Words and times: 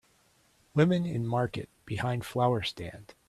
Women 0.73 1.05
in 1.05 1.27
market 1.27 1.69
behind 1.85 2.25
flower 2.25 2.63
stand. 2.63 3.13